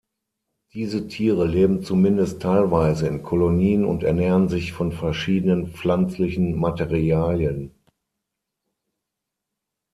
Diese 0.73 1.07
Tiere 1.07 1.45
leben 1.45 1.83
zumindest 1.83 2.41
teilweise 2.41 3.05
in 3.07 3.21
Kolonien 3.21 3.85
und 3.85 4.01
ernähren 4.01 4.49
sich 4.49 4.71
von 4.73 4.91
verschiedenen 4.91 5.67
pflanzlichen 5.73 6.57
Materialien. 6.59 7.69